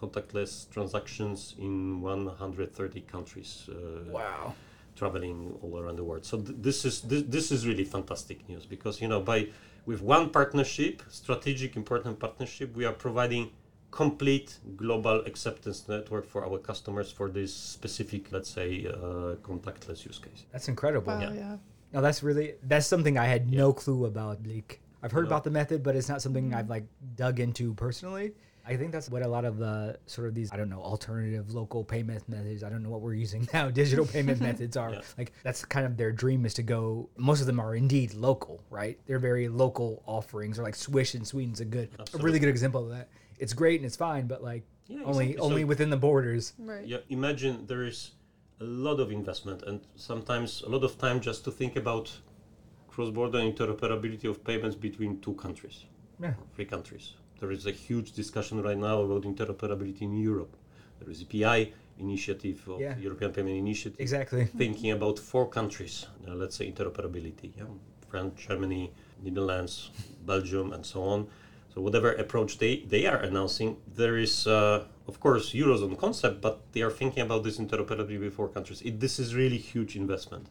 [0.00, 3.68] contactless transactions in 130 countries.
[3.68, 4.54] Uh, Wow.
[4.96, 6.24] traveling all around the world.
[6.26, 9.38] So th- this is this, this is really fantastic news because you know by
[9.86, 13.50] with one partnership, strategic important partnership, we are providing
[13.90, 20.18] complete global acceptance network for our customers for this specific, let's say, uh, contactless use
[20.18, 20.44] case.
[20.52, 21.12] That's incredible.
[21.14, 21.32] Wow, Yeah.
[21.44, 21.56] yeah.
[21.94, 24.78] No, that's really that's something I had no clue about Blik.
[25.02, 25.30] I've heard No.
[25.32, 26.86] about the method, but it's not something I've like
[27.16, 28.28] dug into personally.
[28.70, 31.52] I think that's what a lot of the sort of these I don't know alternative
[31.52, 32.62] local payment methods.
[32.62, 33.68] I don't know what we're using now.
[33.82, 35.00] Digital payment methods are Yeah.
[35.18, 37.08] like that's kind of their dream is to go.
[37.16, 38.98] Most of them are indeed local, right?
[39.06, 40.58] They're very local offerings.
[40.58, 43.08] Or like Swish in Sweden's a good, a really good example of that.
[43.38, 45.36] It's great and it's fine, but like Yeah, only exactly.
[45.36, 46.52] So- only within the borders.
[46.58, 46.86] Right.
[46.86, 48.12] Yeah, imagine there is
[48.60, 52.10] a lot of investment and sometimes a lot of time just to think about
[52.88, 55.84] cross-border interoperability of payments between two countries.
[56.22, 56.34] Yeah.
[56.54, 57.14] three countries.
[57.40, 60.54] There is a huge discussion right now about interoperability in Europe.
[61.00, 62.96] There is EPI initiative of Yeah.
[62.98, 64.44] European Payment Initiative, Exactly.
[64.62, 66.06] thinking about four countries.
[66.28, 67.64] Uh, let's say interoperability: yeah?
[68.10, 69.90] France, Germany, Netherlands,
[70.26, 71.26] Belgium, and so on.
[71.74, 76.60] So whatever approach they, they are announcing, there is uh, of course eurozone concept, but
[76.72, 78.82] they are thinking about this interoperability with four countries.
[78.82, 80.46] It, this is really huge investment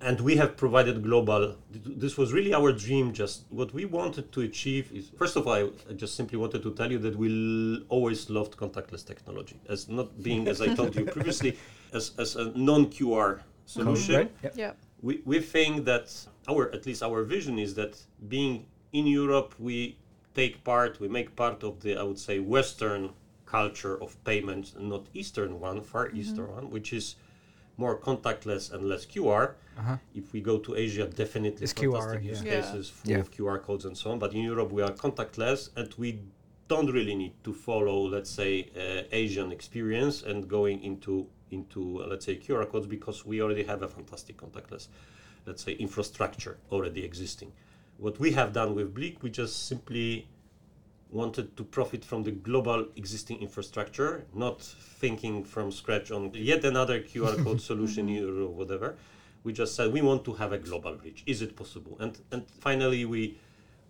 [0.00, 4.42] and we have provided global this was really our dream just what we wanted to
[4.42, 7.82] achieve is first of all i just simply wanted to tell you that we l-
[7.88, 11.56] always loved contactless technology as not being as i told you previously
[11.92, 14.32] as, as a non-qr solution Right?
[14.42, 14.52] Yep.
[14.56, 14.72] Yeah.
[15.02, 16.12] we, we think that
[16.48, 19.98] our at least our vision is that being in Europe we
[20.34, 23.10] take part we make part of the I would say Western
[23.44, 26.18] culture of payments not Eastern one far mm-hmm.
[26.18, 27.16] Eastern one which is
[27.76, 29.44] more contactless and less QR
[29.78, 29.96] Uh-huh.
[30.14, 32.48] if we go to Asia definitely It's QR, fantastic use yeah.
[32.52, 32.60] Yeah.
[32.62, 33.18] cases full Yeah.
[33.24, 36.08] of QR codes and so on but in Europe we are contactless and we
[36.72, 41.14] don't really need to follow let's say uh, Asian experience and going into
[41.56, 44.84] into uh, let's say QR codes because we already have a fantastic contactless
[45.46, 47.50] let's say infrastructure already existing
[48.04, 50.26] what we have done with Blik we just simply
[51.10, 57.00] wanted to profit from the global existing infrastructure not thinking from scratch on yet another
[57.00, 58.96] QR code solution or whatever.
[59.44, 61.22] We just said we want to have a global reach.
[61.26, 61.96] Is it possible?
[62.00, 63.38] And and finally we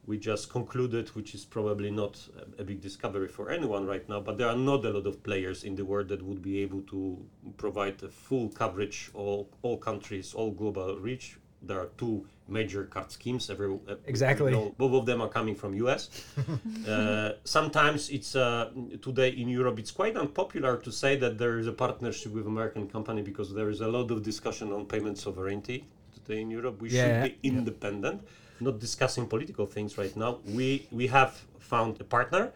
[0.06, 2.16] we just concluded, which is probably not
[2.58, 5.64] a, big discovery for anyone right now, but there are not a lot of players
[5.64, 7.18] in the world that would be able to
[7.56, 11.38] provide a full coverage, all all countries, all global reach.
[11.66, 13.50] There are two major card schemes.
[13.50, 14.52] Every uh, Exactly.
[14.52, 16.10] you know, both of them are coming from US.
[16.88, 18.70] uh, sometimes it's uh,
[19.02, 19.78] today in Europe.
[19.78, 23.70] It's quite unpopular to say that there is a partnership with American company because there
[23.70, 26.80] is a lot of discussion on payment sovereignty today in Europe.
[26.80, 27.02] We Yeah.
[27.02, 28.22] should be independent
[28.60, 30.38] not discussing political things right now.
[30.46, 32.52] We we have found a partner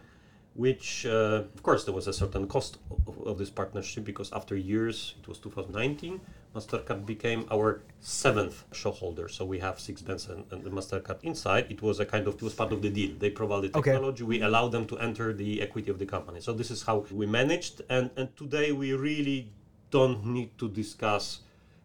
[0.55, 4.57] which, uh, of course, there was a certain cost of, of, this partnership because after
[4.57, 6.20] years, it was 2019,
[6.54, 9.28] MasterCard became our seventh shareholder.
[9.28, 11.66] So we have six banks and, and, the MasterCard inside.
[11.70, 13.12] It was a kind of, it was part of the deal.
[13.18, 14.28] They provided technology, okay.
[14.28, 16.40] we allowed them to enter the equity of the company.
[16.40, 17.82] So this is how we managed.
[17.88, 19.52] And, and today we really
[19.90, 21.40] don't need to discuss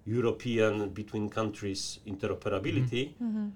[0.05, 3.13] European between countries interoperability.
[3.13, 3.25] Mm-hmm.
[3.25, 3.47] Mm-hmm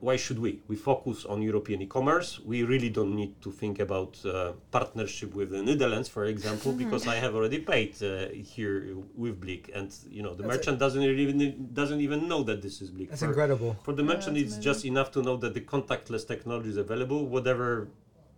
[0.00, 0.62] why should we?
[0.68, 2.40] We focus on European e-commerce.
[2.40, 6.84] We really don't need to think about uh, partnership with the Netherlands, for example, mm-hmm.
[6.84, 10.78] because I have already paid uh, here with Blik, and you know the That's merchant
[10.78, 13.08] doesn't even doesn't even know that this is Blik.
[13.10, 13.76] That's for, incredible.
[13.82, 14.62] For the merchant, it's amazing.
[14.62, 17.26] just enough to know that the contactless technology is available.
[17.26, 17.88] Whatever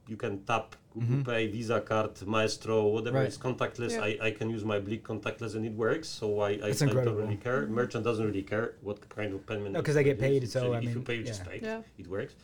[0.09, 1.23] you can tap Google mm-hmm.
[1.23, 3.29] Pay, Visa card, Maestro, whatever right.
[3.29, 3.93] is contactless.
[3.93, 4.05] Yeah.
[4.05, 6.09] I, I can use my Blik contactless and it works.
[6.09, 7.63] So I, I, I don't really care.
[7.63, 7.75] Mm-hmm.
[7.75, 9.73] Merchant doesn't really care what kind of payment.
[9.73, 10.49] No, because they get paid.
[10.49, 11.27] So, so if mean, you pay, you yeah.
[11.27, 11.61] just pay.
[11.63, 11.83] Yeah.
[11.99, 12.35] It works.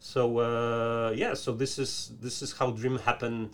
[0.00, 3.50] So uh, yeah, so this is this is how dream happen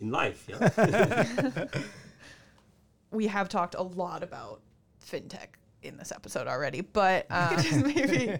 [0.00, 0.46] in life.
[0.48, 1.66] Yeah.
[3.12, 4.60] we have talked a lot about
[5.00, 5.50] fintech
[5.84, 8.38] in this episode already, but uh, just maybe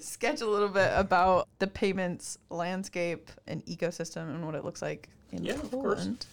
[0.00, 5.08] sketch a little bit about the payments landscape and ecosystem and what it looks like
[5.30, 5.64] in yeah, Poland.
[5.64, 6.26] Of course.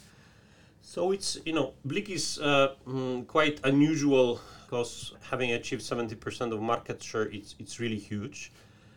[0.81, 6.53] So it's you know Blik is uh, mm, quite unusual because having achieved seventy percent
[6.53, 8.51] of market share, it's it's really huge.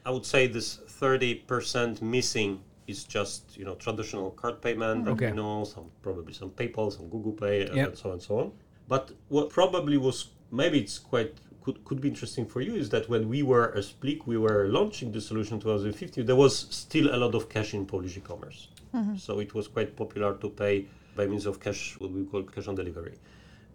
[0.07, 5.29] I would say this thirty percent missing is just you know traditional card payment, okay.
[5.29, 7.89] you know, some probably some PayPal, some Google Pay, yep.
[7.89, 8.53] and so on and so on.
[8.89, 13.09] But what probably was maybe it's quite could, could be interesting for you is that
[13.09, 17.17] when we were as Blik, we were launching the solution 2015, there was still a
[17.17, 18.69] lot of cash in Polish e-commerce.
[18.95, 19.17] Mm-hmm.
[19.17, 22.67] So it was quite popular to pay by means of cash, what we call cash
[22.67, 23.15] on delivery.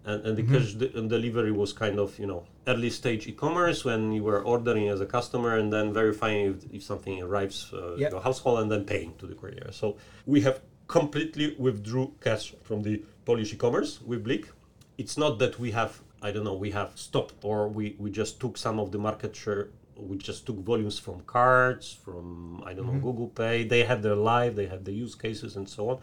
[0.06, 0.54] And, and the mm-hmm.
[0.54, 4.90] cash de- delivery was kind of, you know, early stage e-commerce when you were ordering
[4.90, 8.12] as a customer and then verifying if, if something arrives uh, yep.
[8.12, 9.72] your household and then paying to the courier.
[9.72, 14.48] So we have completely withdrew cash from the Polish e-commerce with Blik.
[14.98, 18.40] It's not that we have I don't know, we have stopped or we, we just
[18.42, 19.70] took some of the market share.
[19.96, 22.98] We just took volumes from cards, from, I don't mm-hmm.
[22.98, 23.64] know, Google Pay.
[23.64, 25.98] They have their live, they have the use cases and so on.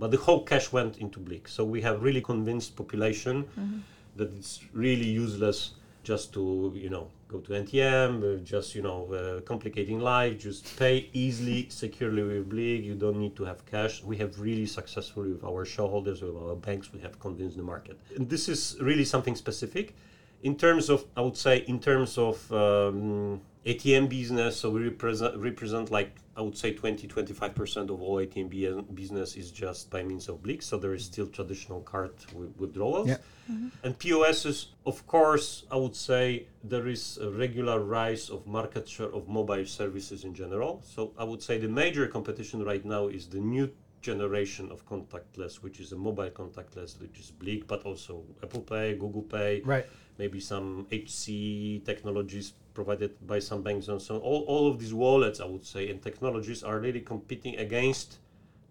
[0.00, 1.48] But the whole cash went into Blik.
[1.48, 3.78] So we have really convinced population mm-hmm.
[4.16, 9.12] that it's really useless just to, you know, go to NTM, uh, just you know,
[9.12, 10.38] uh, complicating life.
[10.38, 12.82] Just pay easily, securely with Blik.
[12.82, 14.02] You don't need to have cash.
[14.02, 17.98] We have really successfully with our shareholders, with our banks, we have convinced the market.
[18.16, 19.94] And this is really something specific.
[20.42, 25.36] In terms of, I would say, in terms of um, ATM business, so we represent
[25.36, 30.28] represent like I would say 20 25% of all ATM business is just by means
[30.28, 30.62] of Blik.
[30.62, 32.12] So there is still traditional card
[32.56, 33.08] withdrawals.
[33.08, 33.16] Yeah.
[33.50, 33.68] Mm-hmm.
[33.82, 39.12] And POSs, of course, I would say there is a regular rise of market share
[39.12, 40.80] of mobile services in general.
[40.84, 43.70] So I would say the major competition right now is the new
[44.00, 48.94] generation of contactless, which is a mobile contactless, which is Blik, but also Apple Pay,
[48.94, 49.86] Google Pay, right.
[50.18, 54.20] maybe some HC technologies provided by some banks and so on.
[54.20, 58.18] All, all of these wallets, I would say, and technologies are really competing against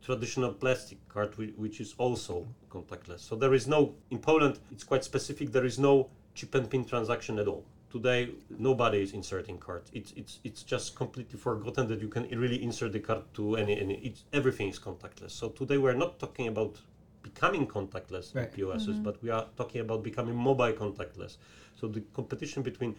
[0.01, 3.19] traditional plastic card, which is also contactless.
[3.19, 6.85] So there is no, in Poland, it's quite specific, there is no chip and pin
[6.85, 7.65] transaction at all.
[7.89, 9.89] Today, nobody is inserting cards.
[9.93, 13.79] It's, it's, it's just completely forgotten that you can really insert the card to any,
[13.79, 15.31] any it's, everything is contactless.
[15.31, 16.77] So today we're not talking about
[17.23, 18.51] becoming contactless right.
[18.51, 19.03] POSs, mm-hmm.
[19.03, 21.37] but we are talking about becoming mobile contactless.
[21.79, 22.95] So the competition between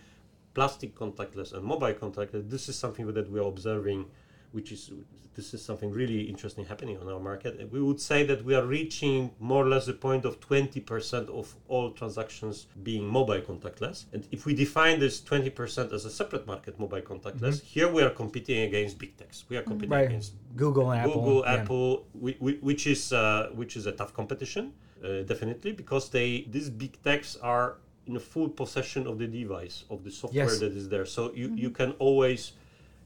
[0.54, 4.06] plastic contactless and mobile contactless, this is something that we are observing
[4.52, 4.90] which is
[5.38, 7.70] this is something really interesting happening on our market.
[7.70, 11.54] We would say that we are reaching more or less the point of 20% of
[11.68, 14.06] all transactions being mobile contactless.
[14.12, 17.66] And if we define this 20% as a separate market, mobile contactless, mm-hmm.
[17.66, 19.44] here we are competing against big techs.
[19.48, 20.06] We are competing right.
[20.06, 21.14] against Google and Apple.
[21.14, 22.54] Google, Apple, yeah.
[22.68, 24.72] which is uh, which is a tough competition,
[25.04, 27.76] uh, definitely, because they these big techs are
[28.08, 30.58] in full possession of the device of the software yes.
[30.58, 31.06] that is there.
[31.06, 31.58] So you, mm-hmm.
[31.58, 32.52] you can always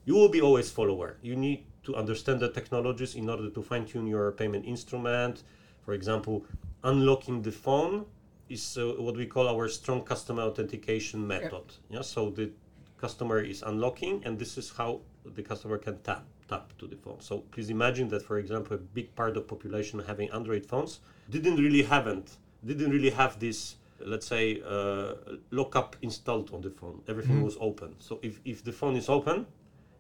[0.05, 1.17] you will be always follower.
[1.23, 5.43] You need to understand the technologies in order to fine tune your payment instrument.
[5.85, 6.45] For example,
[6.85, 8.07] unlocking the phone
[8.49, 11.53] is uh, what we call our strong customer authentication method.
[11.53, 11.91] Yep.
[11.91, 12.51] Yeah, so the
[12.99, 17.21] customer is unlocking, and this is how the customer can tap tap to the phone.
[17.21, 21.57] So please imagine that, for example, a big part of population having Android phones didn't
[21.57, 25.15] really haven't didn't really have this let's say uh,
[25.51, 27.45] lockup installed on the phone everything mm.
[27.45, 29.47] was open so if, if the phone is open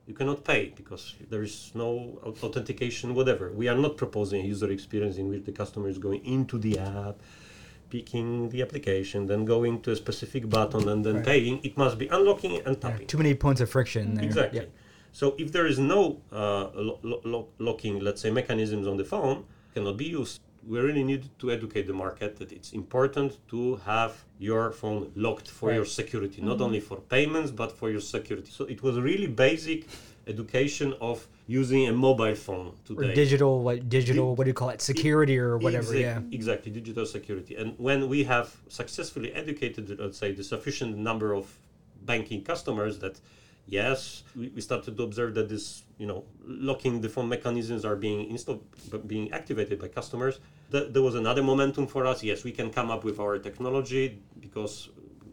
[0.06, 3.52] you cannot pay because there is no authentication, whatever.
[3.52, 6.78] We are not proposing a user experience in which the customer is going into the
[6.78, 7.16] app,
[7.90, 11.24] picking the application, then going to a specific button and then right.
[11.24, 11.60] paying.
[11.62, 13.02] It must be unlocking and tapping.
[13.02, 14.24] Yeah, too many points of friction there.
[14.24, 14.68] Exactly.
[15.12, 19.44] So if there is no uh, lo- lo- locking, let's say, mechanisms on the phone,
[19.74, 20.40] cannot be used.
[20.66, 25.48] We really need to educate the market that it's important to have your phone locked
[25.48, 25.76] for Right.
[25.76, 26.62] your security, not mm-hmm.
[26.66, 28.50] only for payments but for your security.
[28.50, 29.86] So it was really basic
[30.26, 33.14] education of using a mobile phone Or today.
[33.14, 34.34] digital, what digital?
[34.36, 34.80] What do you call it?
[34.80, 35.96] Security or whatever?
[35.96, 36.20] Yeah.
[36.30, 37.56] Exactly, digital security.
[37.56, 41.44] And when we have successfully educated, let's say, the sufficient number of
[42.04, 43.20] banking customers that,
[43.66, 47.96] yes, we, we started to observe that this, you know, locking the phone mechanisms are
[47.96, 48.64] being installed,
[49.06, 50.40] being activated by customers.
[50.70, 52.22] Th- there was another momentum for us.
[52.22, 54.90] Yes, we can come up with our technology because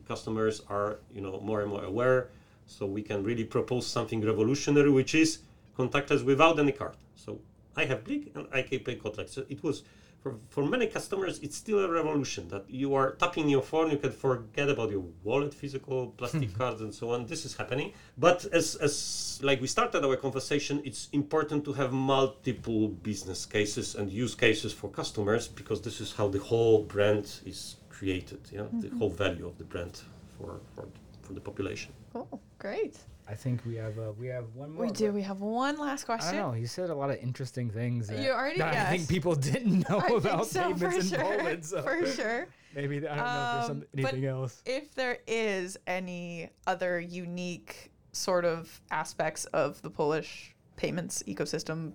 [0.07, 2.29] customers are, you know, more and more aware.
[2.65, 5.39] So we can really propose something revolutionary, which is
[5.77, 6.95] contactless without any card.
[7.15, 7.39] So
[7.75, 9.29] I have Blik and I can pay contactless.
[9.29, 9.83] So it was
[10.21, 13.97] for, for many customers, it's still a revolution that you are tapping your phone, you
[13.97, 16.57] can forget about your wallet, physical plastic hmm.
[16.57, 17.25] cards, and so on.
[17.25, 17.93] This is happening.
[18.17, 23.95] But as, as like we started our conversation, it's important to have multiple business cases
[23.95, 28.41] and use cases for customers because this is how the whole brand is created.
[28.51, 28.97] Yeah, the mm-hmm.
[28.97, 30.01] whole value of the brand
[30.37, 30.85] for for,
[31.21, 31.93] for the population.
[32.13, 32.41] Cool.
[32.57, 32.97] Great.
[33.29, 34.85] I think we have uh, we have one more.
[34.87, 35.11] We do.
[35.11, 36.35] We have one last I question.
[36.37, 36.51] don't know.
[36.53, 38.07] He said a lot of interesting things.
[38.07, 41.07] That, You already that I think people didn't know I about so, payments for in
[41.07, 41.37] sure.
[41.37, 41.65] Poland.
[41.65, 42.47] So For sure.
[42.75, 44.61] maybe I don't know if there's some, Um, but- anything else.
[44.65, 51.93] If there is any other unique sort of aspects of the Polish payments ecosystem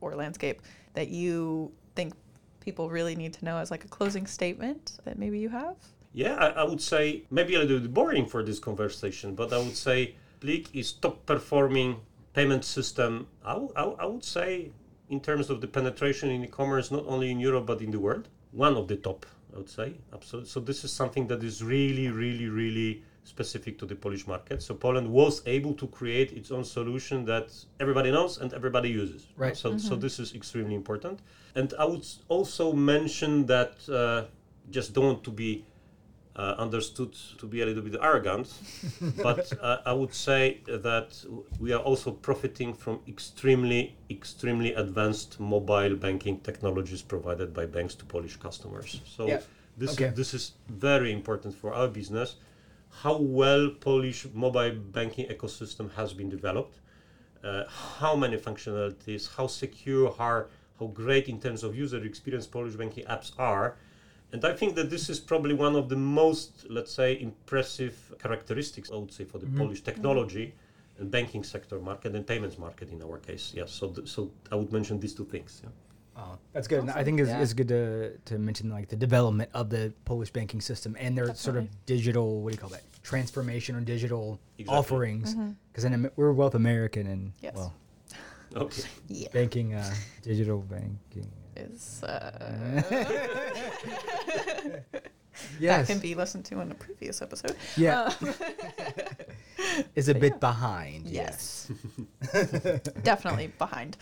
[0.00, 0.62] or landscape
[0.94, 2.12] that you think
[2.58, 5.76] people really need to know as like a closing statement that maybe you have?
[6.12, 9.58] Yeah, I, I would say maybe a little bit boring for this conversation, but I
[9.58, 12.00] would say Blik is top performing
[12.34, 13.26] payment system.
[13.44, 14.70] I I I would say
[15.08, 18.28] in terms of the penetration in e-commerce, not only in Europe but in the world,
[18.50, 19.26] one of the top.
[19.54, 20.48] I would say absolutely.
[20.50, 24.62] So this is something that is really, really, really specific to the Polish market.
[24.62, 27.46] So Poland was able to create its own solution that
[27.78, 29.26] everybody knows and everybody uses.
[29.36, 29.56] Right.
[29.56, 31.20] So so this is extremely important.
[31.54, 34.24] And I would also mention that uh,
[34.70, 35.64] just don't want to be
[36.36, 38.48] uh, understood to be a little bit arrogant,
[39.22, 41.24] but uh, I would say that
[41.60, 48.04] we are also profiting from extremely, extremely advanced mobile banking technologies provided by banks to
[48.04, 49.00] Polish customers.
[49.04, 49.40] So Yeah.
[49.76, 50.10] this Okay.
[50.14, 52.36] this is very important for our business.
[53.02, 56.76] How well Polish mobile banking ecosystem has been developed,
[57.44, 57.64] uh,
[58.00, 60.44] how many functionalities, how secure, how,
[60.78, 63.76] how great in terms of user experience Polish banking apps are.
[64.32, 68.90] And I think that this is probably one of the most, let's say, impressive characteristics,
[68.90, 70.54] I would say, for the Polish technology
[70.98, 73.52] and banking sector market and payments market in our case.
[73.54, 75.60] Yes, so th- so I would mention these two things.
[75.62, 75.70] Yeah.
[76.16, 76.80] Oh, that's good.
[76.80, 77.42] And I think it's, Yeah.
[77.42, 81.34] it's good to, to mention like the development of the Polish banking system and their
[81.34, 84.78] sort of digital what do you call that transformation or digital Exactly.
[84.78, 85.34] offerings.
[85.70, 87.54] Because in Am- we're both American and Yes.
[87.56, 87.74] well
[88.56, 88.82] Okay.
[89.08, 89.28] Yeah.
[89.32, 91.30] banking, uh, digital banking.
[91.56, 92.82] Is uh,
[95.60, 97.56] that can be listened to in a previous episode.
[97.76, 98.34] yeah, Um,
[99.94, 100.38] is a bit yeah.
[100.38, 101.06] behind.
[101.06, 101.70] Yes.
[103.02, 103.96] Definitely behind.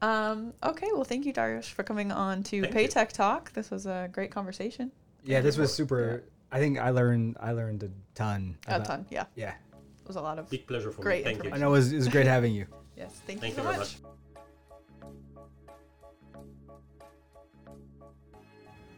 [0.00, 3.06] Um, okay, well, thank you, Darius, for coming on to Thank you.
[3.08, 3.52] Talk.
[3.52, 4.92] This was a great conversation.
[5.24, 6.22] Yeah, this was super.
[6.52, 8.56] I think I learned I learned a ton.
[8.68, 9.24] A about- ton, yeah.
[9.34, 10.48] Yeah, It was a lot of.
[10.48, 11.32] Big pleasure for Great me.
[11.32, 11.50] Thank you.
[11.52, 12.66] I know it was, it was great having you.
[12.96, 14.00] Yes, thank, Thank you you so very much.
[14.02, 14.12] much.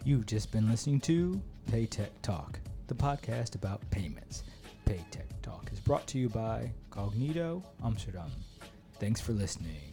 [0.04, 1.40] You've just been listening to
[1.70, 4.44] Paytech Talk, the podcast about payments.
[4.86, 8.30] Paytech Talk is brought to you by Cognito Amsterdam.
[8.98, 9.89] Thanks for listening.